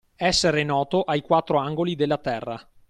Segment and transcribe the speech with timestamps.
[0.15, 2.59] Essere noto ai quattro angoli della terra.